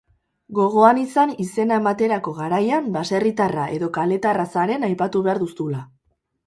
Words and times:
Gogoan 0.59 1.01
izan 1.01 1.33
izena 1.43 1.77
ematerako 1.83 2.35
garaian 2.39 2.91
baserritarra 2.99 3.69
edo 3.77 3.93
kaletarra 4.01 4.51
zaren 4.59 4.91
aipatu 4.93 5.25
behar 5.31 5.45
duzula. 5.47 5.89